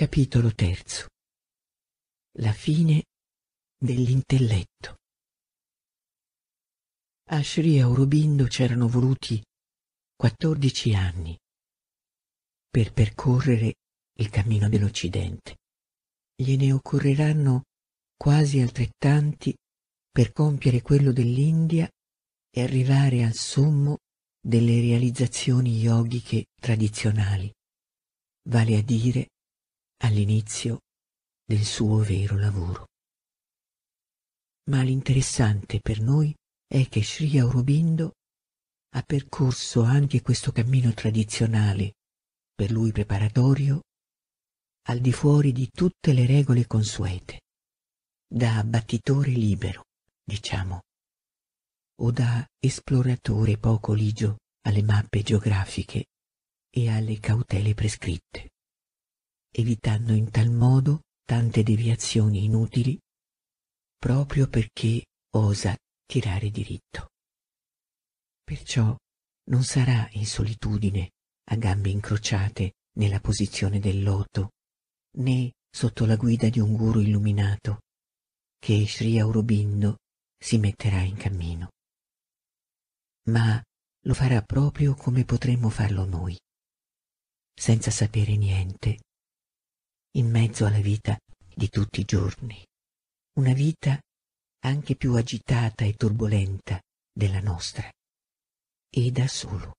[0.00, 1.08] Capitolo terzo.
[2.38, 3.02] La fine
[3.76, 4.96] dell'intelletto.
[7.28, 9.44] A Sri Aurobindo c'erano voluti
[10.16, 11.36] quattordici anni
[12.66, 13.74] per percorrere
[14.16, 15.58] il cammino dell'Occidente.
[16.34, 17.64] Gliene occorreranno
[18.16, 19.54] quasi altrettanti
[20.10, 21.86] per compiere quello dell'India
[22.48, 23.98] e arrivare al sommo
[24.40, 27.52] delle realizzazioni yogiche tradizionali,
[28.48, 29.28] vale a dire
[30.02, 30.80] all'inizio
[31.44, 32.86] del suo vero lavoro.
[34.70, 36.34] Ma l'interessante per noi
[36.66, 38.12] è che Sri Aurobindo
[38.94, 41.94] ha percorso anche questo cammino tradizionale,
[42.54, 43.82] per lui preparatorio,
[44.88, 47.40] al di fuori di tutte le regole consuete,
[48.26, 49.84] da battitore libero,
[50.24, 50.80] diciamo,
[52.00, 56.06] o da esploratore poco ligio alle mappe geografiche
[56.70, 58.50] e alle cautele prescritte,
[59.50, 62.98] evitando in tal modo tante deviazioni inutili
[63.98, 65.76] proprio perché osa
[66.06, 67.10] tirare diritto.
[68.42, 68.96] Perciò
[69.50, 71.10] non sarà in solitudine
[71.50, 74.50] a gambe incrociate nella posizione del loto,
[75.18, 77.80] né sotto la guida di un guru illuminato,
[78.58, 79.98] che Sri Aurobindo
[80.36, 81.68] si metterà in cammino.
[83.28, 83.62] Ma
[84.04, 86.38] lo farà proprio come potremmo farlo noi,
[87.54, 88.98] senza sapere niente,
[90.14, 91.16] in mezzo alla vita
[91.54, 92.64] di tutti i giorni,
[93.38, 94.00] una vita
[94.64, 96.80] anche più agitata e turbolenta
[97.12, 97.88] della nostra,
[98.90, 99.76] e da solo.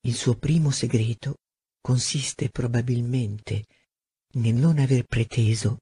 [0.00, 1.36] Il suo primo segreto
[1.80, 3.64] consiste probabilmente
[4.34, 5.78] nel non aver preteso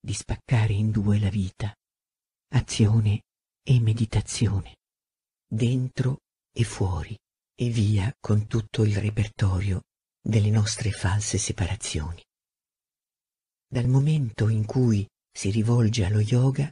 [0.00, 1.72] di spaccare in due la vita,
[2.54, 3.22] azione
[3.62, 4.76] e meditazione,
[5.48, 6.18] dentro
[6.52, 7.16] e fuori,
[7.54, 9.82] e via con tutto il repertorio
[10.26, 12.20] delle nostre false separazioni.
[13.68, 16.68] Dal momento in cui si rivolge allo yoga,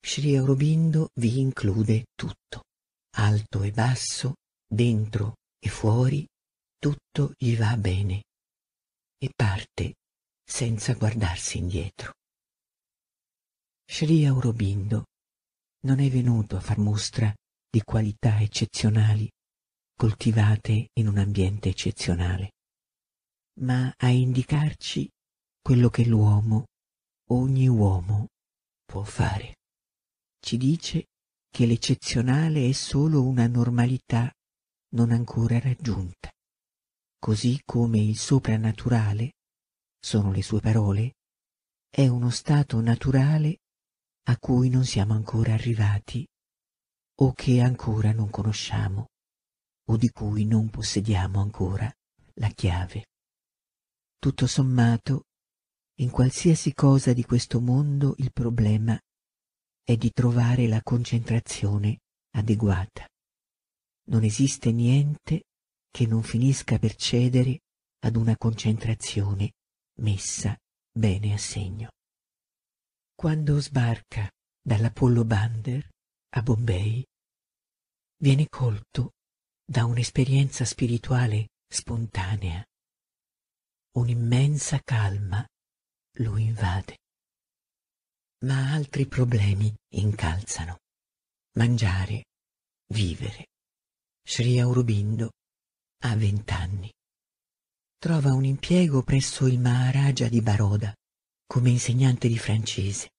[0.00, 2.62] Sri Aurobindo vi include tutto,
[3.16, 4.36] alto e basso,
[4.66, 6.26] dentro e fuori,
[6.78, 8.22] tutto gli va bene
[9.18, 9.94] e parte
[10.42, 12.12] senza guardarsi indietro.
[13.84, 15.04] Sri Aurobindo
[15.84, 17.34] non è venuto a far mostra
[17.68, 19.28] di qualità eccezionali
[19.94, 22.50] coltivate in un ambiente eccezionale,
[23.60, 25.08] ma a indicarci
[25.60, 26.66] quello che l'uomo,
[27.30, 28.28] ogni uomo,
[28.84, 29.56] può fare.
[30.38, 31.06] Ci dice
[31.50, 34.30] che l'eccezionale è solo una normalità
[34.90, 36.30] non ancora raggiunta,
[37.18, 39.32] così come il soprannaturale,
[39.98, 41.14] sono le sue parole,
[41.90, 43.58] è uno stato naturale
[44.28, 46.26] a cui non siamo ancora arrivati
[47.20, 49.06] o che ancora non conosciamo
[49.88, 51.90] o di cui non possediamo ancora
[52.34, 53.06] la chiave.
[54.18, 55.24] Tutto sommato,
[56.00, 58.98] in qualsiasi cosa di questo mondo il problema
[59.82, 62.00] è di trovare la concentrazione
[62.34, 63.06] adeguata.
[64.08, 65.44] Non esiste niente
[65.90, 67.60] che non finisca per cedere
[68.00, 69.52] ad una concentrazione
[70.00, 70.56] messa
[70.92, 71.90] bene a segno.
[73.14, 75.88] Quando sbarca dall'Apollo Bander
[76.30, 77.02] a Bombay,
[78.18, 79.12] viene colto
[79.64, 82.64] da un'esperienza spirituale spontanea.
[83.96, 85.42] Un'immensa calma
[86.18, 86.98] lo invade.
[88.44, 90.80] Ma altri problemi incalzano.
[91.54, 92.26] Mangiare,
[92.92, 93.46] vivere.
[94.22, 95.30] Sri Aurobindo
[96.02, 96.92] ha vent'anni.
[97.96, 100.94] Trova un impiego presso il Maharaja di Baroda
[101.46, 103.12] come insegnante di francese,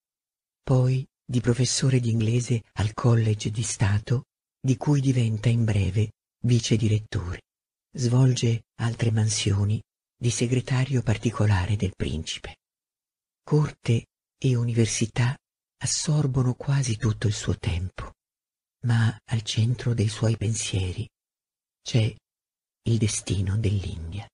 [0.61, 4.25] poi di professore di inglese al College di Stato,
[4.59, 6.11] di cui diventa in breve
[6.43, 7.41] vice direttore.
[7.95, 9.81] Svolge altre mansioni
[10.17, 12.57] di segretario particolare del principe.
[13.43, 14.07] Corte
[14.37, 15.37] e università
[15.77, 18.13] assorbono quasi tutto il suo tempo,
[18.85, 21.07] ma al centro dei suoi pensieri
[21.81, 22.13] c'è
[22.83, 24.27] il destino dell'India.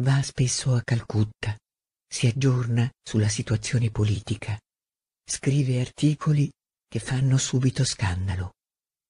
[0.00, 1.56] Va spesso a Calcutta,
[2.08, 4.58] si aggiorna sulla situazione politica,
[5.24, 6.50] scrive articoli
[6.88, 8.54] che fanno subito scandalo.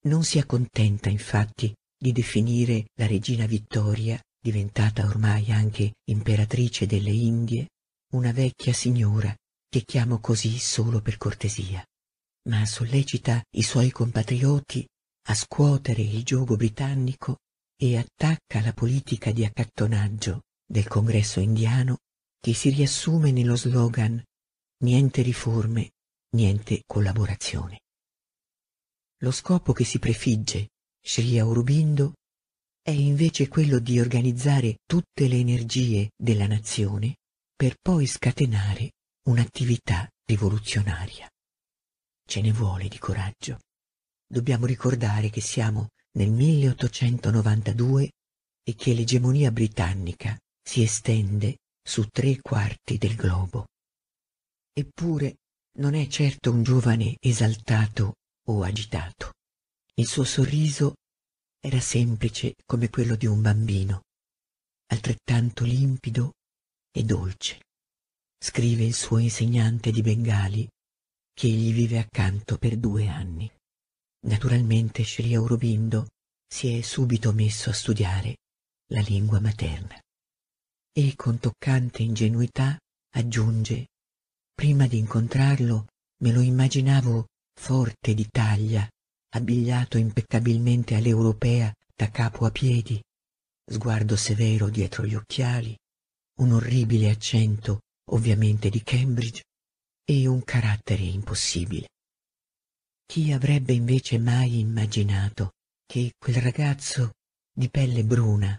[0.07, 7.69] Non si accontenta infatti di definire la regina Vittoria, diventata ormai anche imperatrice delle Indie,
[8.13, 9.35] una vecchia signora
[9.69, 11.85] che chiamo così solo per cortesia,
[12.49, 14.89] ma sollecita i suoi compatrioti
[15.27, 17.41] a scuotere il giogo britannico
[17.77, 21.99] e attacca la politica di accattonaggio del congresso indiano
[22.41, 24.23] che si riassume nello slogan
[24.79, 25.91] niente riforme,
[26.31, 27.81] niente collaborazione.
[29.19, 30.69] Lo scopo che si prefigge
[31.03, 32.15] Sri Aurobindo
[32.89, 37.17] è invece quello di organizzare tutte le energie della nazione
[37.55, 38.93] per poi scatenare
[39.29, 41.29] un'attività rivoluzionaria.
[42.27, 43.59] Ce ne vuole di coraggio.
[44.27, 48.11] Dobbiamo ricordare che siamo nel 1892
[48.65, 53.67] e che l'egemonia britannica si estende su tre quarti del globo.
[54.73, 55.35] Eppure
[55.77, 58.15] non è certo un giovane esaltato
[58.47, 59.35] o agitato.
[59.97, 60.95] Il suo sorriso
[61.61, 64.03] era semplice come quello di un bambino,
[64.93, 66.35] altrettanto limpido
[66.91, 67.61] e dolce.
[68.39, 70.69] Scrive il suo insegnante di Bengali,
[71.33, 73.51] che gli vive accanto per due anni.
[74.27, 76.09] Naturalmente Sri Aurobindo
[76.47, 78.37] si è subito messo a studiare
[78.91, 80.01] la lingua materna
[80.93, 82.77] e con toccante ingenuità
[83.15, 83.87] aggiunge
[84.55, 85.87] prima di incontrarlo
[86.23, 88.89] me lo immaginavo forte di taglia
[89.31, 93.01] abbigliato impeccabilmente all'europea da capo a piedi
[93.71, 95.77] sguardo severo dietro gli occhiali
[96.39, 97.81] un orribile accento
[98.11, 99.43] ovviamente di Cambridge
[100.05, 101.89] e un carattere impossibile.
[103.05, 105.53] Chi avrebbe invece mai immaginato
[105.85, 107.13] che quel ragazzo
[107.53, 108.59] di pelle bruna,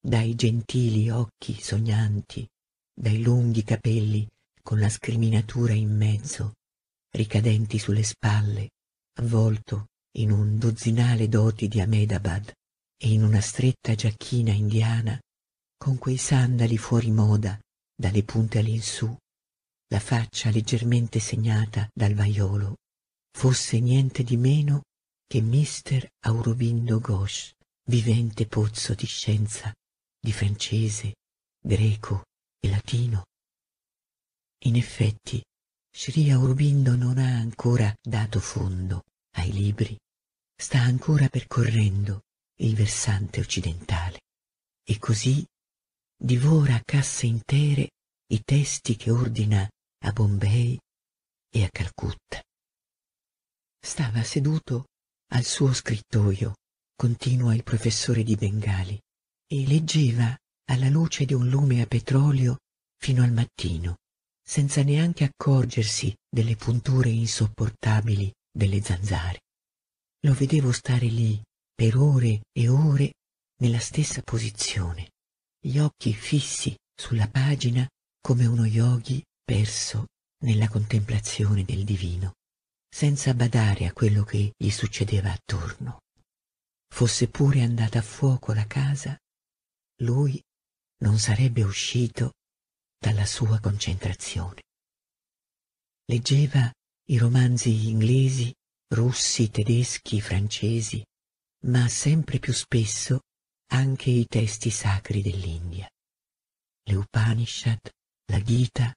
[0.00, 2.48] dai gentili occhi sognanti,
[2.94, 4.26] dai lunghi capelli
[4.62, 6.54] con la scriminatura in mezzo,
[7.10, 8.70] ricadenti sulle spalle,
[9.18, 12.52] avvolto in un dozzinale doti di Ahmedabad
[12.96, 15.18] e in una stretta giacchina indiana,
[15.76, 17.58] con quei sandali fuori moda
[17.94, 19.14] dalle punte all'insù,
[19.88, 22.76] la faccia leggermente segnata dal vaiolo,
[23.32, 24.82] fosse niente di meno
[25.26, 27.52] che mister Aurobindo Ghosh,
[27.86, 29.72] vivente pozzo di scienza,
[30.20, 31.14] di francese,
[31.62, 32.24] greco
[32.58, 33.26] e latino.
[34.64, 35.42] In effetti,
[35.90, 39.98] Sri Aurobindo non ha ancora dato fondo ai libri,
[40.56, 42.22] sta ancora percorrendo
[42.60, 44.20] il versante occidentale
[44.84, 45.44] e così
[46.16, 47.90] divora a casse intere
[48.32, 49.68] i testi che ordina
[50.04, 50.78] a Bombay
[51.52, 52.42] e a Calcutta.
[53.82, 54.86] Stava seduto
[55.32, 56.56] al suo scrittoio,
[56.94, 59.00] continua il professore di Bengali,
[59.46, 60.36] e leggeva
[60.70, 62.58] alla luce di un lume a petrolio
[62.96, 63.96] fino al mattino,
[64.42, 69.40] senza neanche accorgersi delle punture insopportabili delle zanzare.
[70.20, 71.40] Lo vedevo stare lì
[71.74, 73.12] per ore e ore
[73.60, 75.10] nella stessa posizione,
[75.58, 77.86] gli occhi fissi sulla pagina
[78.20, 80.06] come uno yogi perso
[80.44, 82.34] nella contemplazione del divino,
[82.88, 86.00] senza badare a quello che gli succedeva attorno.
[86.92, 89.16] Fosse pure andata a fuoco la casa,
[90.02, 90.40] lui
[91.02, 92.32] non sarebbe uscito
[92.98, 94.60] dalla sua concentrazione.
[96.06, 96.70] Leggeva
[97.10, 98.54] i romanzi inglesi,
[98.94, 101.04] russi, tedeschi, francesi,
[101.64, 103.22] ma sempre più spesso
[103.72, 105.88] anche i testi sacri dell'India,
[106.84, 107.80] le Upanishad,
[108.26, 108.94] la Gita,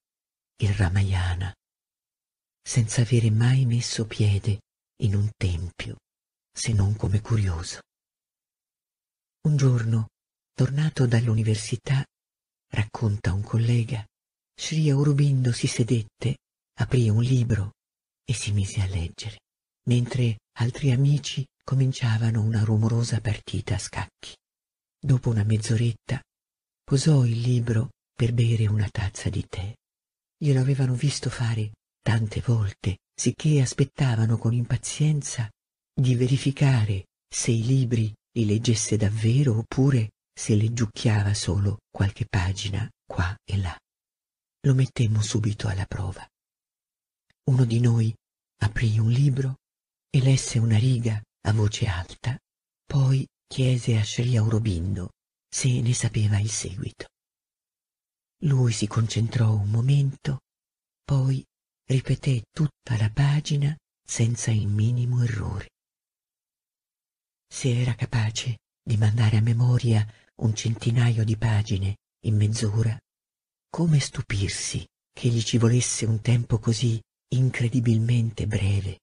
[0.58, 1.52] il Ramayana,
[2.62, 4.62] senza avere mai messo piede
[5.02, 5.98] in un tempio,
[6.52, 7.82] se non come curioso.
[9.48, 10.10] Un giorno,
[10.54, 12.06] tornato dall'università,
[12.70, 14.06] racconta un collega,
[14.54, 16.38] Sri Aurobindo si sedette,
[16.76, 17.72] aprì un libro
[18.26, 19.40] e si mise a leggere,
[19.88, 24.36] mentre altri amici cominciavano una rumorosa partita a scacchi.
[25.00, 26.22] Dopo una mezz'oretta
[26.84, 29.74] posò il libro per bere una tazza di tè.
[30.38, 35.50] Glielo avevano visto fare tante volte, sicché aspettavano con impazienza
[35.94, 43.36] di verificare se i libri li leggesse davvero oppure se leggiucchiava solo qualche pagina qua
[43.44, 43.78] e là.
[44.66, 46.28] Lo mettemmo subito alla prova.
[47.46, 48.14] Uno di noi
[48.62, 49.58] aprì un libro
[50.10, 52.38] e lesse una riga a voce alta,
[52.86, 55.10] poi chiese a Sri Aurobindo
[55.50, 57.08] se ne sapeva il seguito.
[58.44, 60.40] Lui si concentrò un momento,
[61.04, 61.44] poi
[61.86, 65.70] ripeté tutta la pagina senza il minimo errore.
[67.46, 72.98] Se era capace di mandare a memoria un centinaio di pagine in mezz'ora,
[73.70, 77.02] come stupirsi che gli ci volesse un tempo così
[77.34, 79.00] incredibilmente breve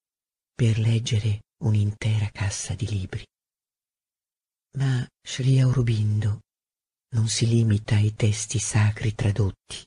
[0.55, 3.27] per leggere un'intera cassa di libri.
[4.79, 6.41] Ma Sri Aurobindo
[7.15, 9.85] non si limita ai testi sacri tradotti,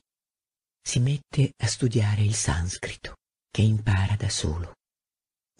[0.86, 3.16] si mette a studiare il sanscrito,
[3.50, 4.74] che impara da solo.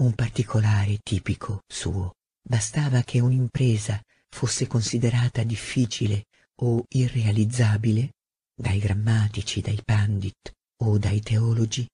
[0.03, 2.13] Un particolare tipico suo.
[2.47, 3.99] Bastava che un'impresa
[4.29, 6.25] fosse considerata difficile
[6.61, 8.13] o irrealizzabile
[8.55, 11.89] dai grammatici, dai pandit o dai teologi,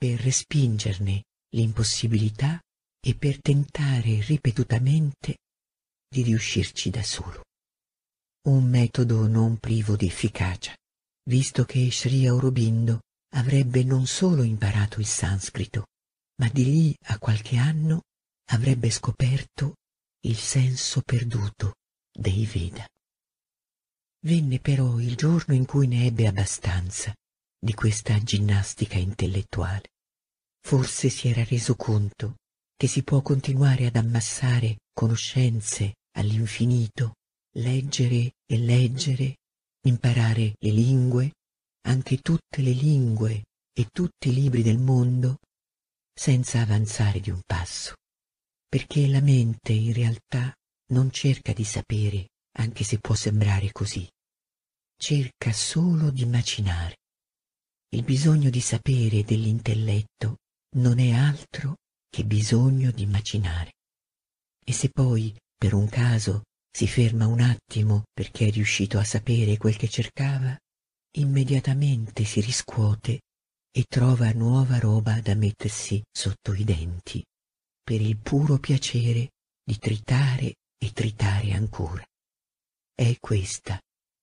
[0.00, 2.58] per respingerne l'impossibilità
[3.06, 5.36] e per tentare ripetutamente
[6.08, 7.44] di riuscirci da solo.
[8.46, 10.74] Un metodo non privo di efficacia,
[11.28, 13.00] visto che Sri Aurobindo
[13.34, 15.88] avrebbe non solo imparato il sanscrito,
[16.40, 18.04] ma di lì a qualche anno
[18.52, 19.74] avrebbe scoperto
[20.20, 21.74] il senso perduto
[22.10, 22.88] dei Veda.
[24.24, 27.14] Venne però il giorno in cui ne ebbe abbastanza
[27.62, 29.90] di questa ginnastica intellettuale.
[30.62, 32.36] Forse si era reso conto
[32.74, 37.16] che si può continuare ad ammassare conoscenze all'infinito,
[37.56, 39.36] leggere e leggere,
[39.86, 41.32] imparare le lingue,
[41.82, 45.36] anche tutte le lingue e tutti i libri del mondo,
[46.14, 47.94] senza avanzare di un passo,
[48.66, 50.54] perché la mente in realtà
[50.92, 54.08] non cerca di sapere, anche se può sembrare così,
[54.96, 56.96] cerca solo di macinare.
[57.92, 60.36] Il bisogno di sapere dell'intelletto
[60.76, 61.78] non è altro
[62.08, 63.72] che bisogno di macinare.
[64.64, 69.56] E se poi, per un caso, si ferma un attimo perché è riuscito a sapere
[69.56, 70.56] quel che cercava,
[71.16, 73.22] immediatamente si riscuote
[73.72, 77.24] e trova nuova roba da mettersi sotto i denti,
[77.82, 79.30] per il puro piacere
[79.64, 82.04] di tritare e tritare ancora.
[82.94, 83.80] È questa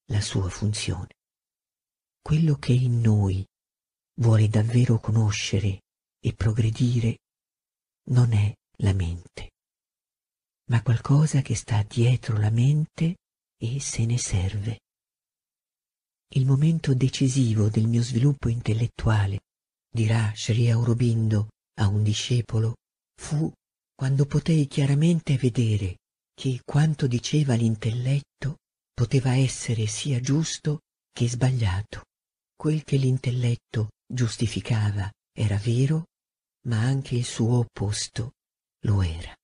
[0.09, 1.09] la sua funzione.
[2.21, 3.45] Quello che in noi
[4.19, 5.81] vuole davvero conoscere
[6.19, 7.17] e progredire
[8.09, 9.51] non è la mente,
[10.69, 13.17] ma qualcosa che sta dietro la mente
[13.57, 14.79] e se ne serve.
[16.33, 19.39] Il momento decisivo del mio sviluppo intellettuale,
[19.89, 22.75] dirà Sri Aurobindo a un discepolo,
[23.19, 23.51] fu
[23.95, 25.97] quando potei chiaramente vedere
[26.33, 28.57] che quanto diceva l'intelletto
[28.93, 30.81] poteva essere sia giusto
[31.11, 32.03] che sbagliato.
[32.55, 36.07] Quel che l'intelletto giustificava era vero,
[36.67, 38.33] ma anche il suo opposto
[38.85, 39.35] lo era.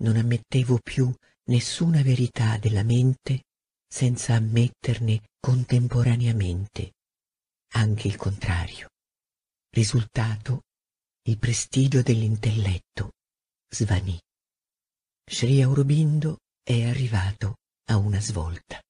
[0.00, 1.12] Non ammettevo più
[1.44, 3.44] nessuna verità della mente
[3.86, 6.92] senza ammetterne contemporaneamente
[7.74, 8.88] anche il contrario.
[9.70, 10.62] Risultato,
[11.26, 13.12] il prestigio dell'intelletto
[13.68, 14.18] svanì.
[15.28, 17.56] Sri Aurobindo è arrivato
[17.88, 18.80] a una svolta.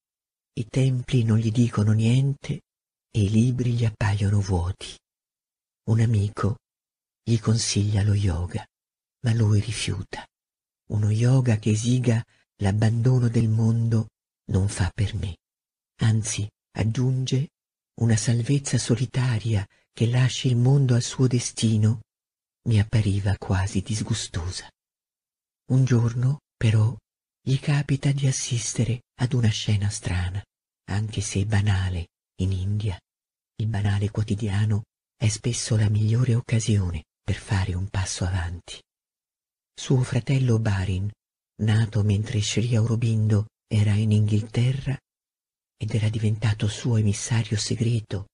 [0.57, 2.63] I templi non gli dicono niente
[3.17, 4.99] e i libri gli appaiono vuoti.
[5.89, 6.57] Un amico
[7.23, 8.67] gli consiglia lo yoga,
[9.21, 10.27] ma lui rifiuta.
[10.91, 12.23] Uno yoga che esiga
[12.57, 14.09] l'abbandono del mondo
[14.51, 15.37] non fa per me.
[16.01, 17.51] Anzi, aggiunge,
[18.01, 22.01] una salvezza solitaria che lasci il mondo al suo destino
[22.67, 24.69] mi appariva quasi disgustosa.
[25.71, 26.97] Un giorno, però,
[27.41, 30.43] gli capita di assistere ad una scena strana,
[30.89, 32.99] anche se banale, in India.
[33.57, 34.83] Il banale quotidiano
[35.17, 38.81] è spesso la migliore occasione per fare un passo avanti.
[39.75, 41.11] Suo fratello Barin,
[41.63, 44.99] nato mentre Sri Aurobindo era in Inghilterra
[45.77, 48.27] ed era diventato suo emissario segreto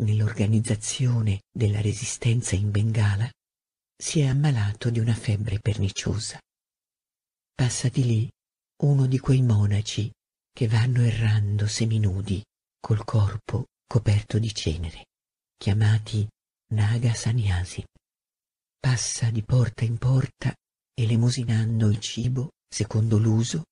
[0.00, 3.30] nell'organizzazione della resistenza in Bengala,
[3.96, 6.40] si è ammalato di una febbre perniciosa.
[7.54, 8.30] Passa di lì
[8.82, 10.10] uno di quei monaci
[10.52, 12.42] che vanno errando seminudi
[12.80, 15.06] col corpo coperto di cenere,
[15.56, 16.26] chiamati
[16.72, 17.84] Naga Sanyasi
[18.80, 20.54] passa di porta in porta
[20.94, 23.64] elemosinando il cibo secondo l'uso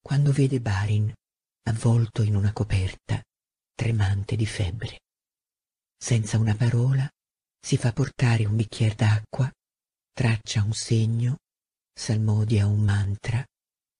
[0.00, 1.12] quando vede Barin
[1.64, 3.20] avvolto in una coperta
[3.74, 5.00] tremante di febbre.
[5.98, 7.08] Senza una parola
[7.60, 9.50] si fa portare un bicchiere d'acqua,
[10.12, 11.38] traccia un segno,
[11.92, 13.44] salmodia un mantra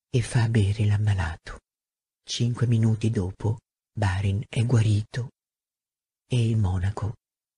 [0.08, 1.58] e fa bere l'ammalato.
[2.22, 3.58] Cinque minuti dopo
[3.98, 5.30] Barin è guarito
[6.26, 7.14] e il monaco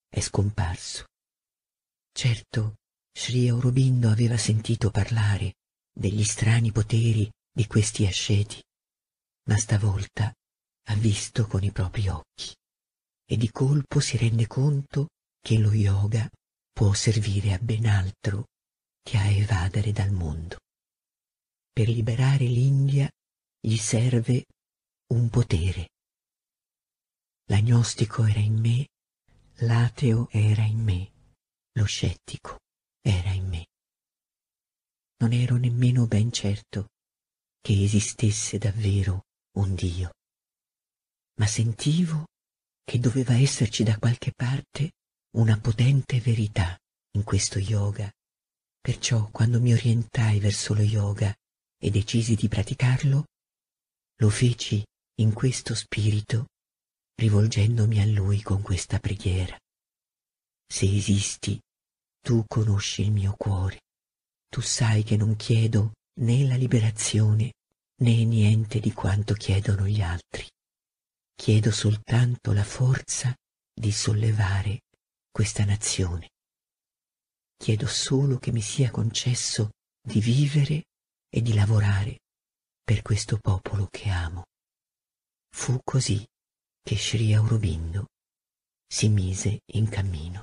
[0.09, 1.07] è scomparso.
[2.13, 2.77] Certo,
[3.13, 5.55] Sri Aurobindo aveva sentito parlare
[5.93, 8.63] degli strani poteri di questi asceti,
[9.49, 10.33] ma stavolta
[10.91, 12.55] ha visto con i propri occhi
[13.25, 15.09] e di colpo si rende conto
[15.41, 16.29] che lo yoga
[16.73, 18.45] può servire a ben altro
[19.03, 20.59] che a evadere dal mondo.
[21.73, 23.11] Per liberare l'India
[23.59, 24.45] gli serve
[25.09, 25.89] un potere.
[27.51, 28.89] L'agnostico era in me,
[29.61, 31.13] l'ateo era in me,
[31.73, 32.59] lo scettico
[33.01, 33.67] era in me.
[35.21, 36.89] Non ero nemmeno ben certo
[37.63, 39.25] che esistesse davvero
[39.57, 40.11] un Dio,
[41.39, 42.27] ma sentivo
[42.85, 44.93] che doveva esserci da qualche parte
[45.37, 46.79] una potente verità
[47.13, 48.13] in questo yoga.
[48.79, 51.35] Perciò quando mi orientai verso lo yoga
[51.79, 53.25] e decisi di praticarlo,
[54.17, 54.85] lo feci
[55.21, 56.49] in questo spirito,
[57.19, 59.59] rivolgendomi a lui con questa preghiera.
[60.67, 61.61] Se esisti,
[62.21, 63.81] tu conosci il mio cuore,
[64.49, 67.55] tu sai che non chiedo né la liberazione
[68.03, 70.47] né niente di quanto chiedono gli altri.
[71.35, 73.35] Chiedo soltanto la forza
[73.73, 74.83] di sollevare
[75.31, 76.31] questa nazione.
[77.57, 79.71] Chiedo solo che mi sia concesso
[80.01, 80.85] di vivere
[81.29, 82.21] e di lavorare
[82.85, 84.45] per questo popolo che amo.
[85.51, 86.25] Fu così
[86.83, 88.07] che Sri Aurobindo
[88.87, 90.43] si mise in cammino.